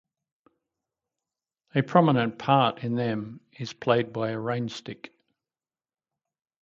A 1.75 1.83
prominent 1.83 2.39
part 2.39 2.83
in 2.83 2.95
them 2.95 3.39
is 3.59 3.71
played 3.71 4.11
by 4.11 4.31
a 4.31 4.39
rain-stick. 4.39 5.13